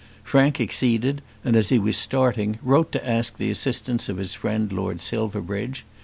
Frank 0.23 0.59
acceded, 0.59 1.21
and 1.45 1.55
as 1.55 1.69
he 1.69 1.77
was 1.77 1.95
starting 1.95 2.57
wrote 2.63 2.91
to 2.91 3.07
ask 3.07 3.37
the 3.37 3.51
assistance 3.51 4.09
of 4.09 4.17
his 4.17 4.33
friend 4.33 4.73
Lord 4.73 4.99
Silverbridge. 4.99 5.85